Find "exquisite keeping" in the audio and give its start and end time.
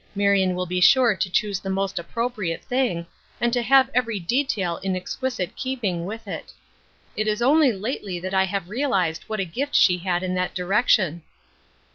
4.95-6.05